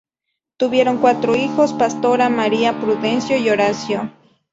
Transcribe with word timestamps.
Tuvieron 0.57 0.97
cuatro 0.97 1.35
hijos: 1.35 1.73
Pastora, 1.73 2.27
María, 2.27 2.79
Prudencio 2.79 3.37
y 3.37 3.47
Horacio. 3.51 4.11